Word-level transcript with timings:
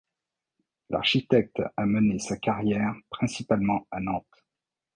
L'architecte 0.89 1.61
a 1.77 1.85
mené 1.85 2.17
sa 2.17 2.35
carrière 2.35 2.95
principalement 3.11 3.85
à 3.91 3.99
Nantes. 3.99 4.47